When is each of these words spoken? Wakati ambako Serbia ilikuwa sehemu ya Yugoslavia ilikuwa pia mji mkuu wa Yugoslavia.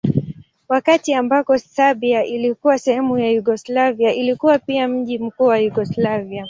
Wakati 0.69 1.13
ambako 1.13 1.57
Serbia 1.57 2.25
ilikuwa 2.25 2.79
sehemu 2.79 3.17
ya 3.19 3.31
Yugoslavia 3.31 4.13
ilikuwa 4.13 4.59
pia 4.59 4.87
mji 4.87 5.19
mkuu 5.19 5.43
wa 5.45 5.59
Yugoslavia. 5.59 6.39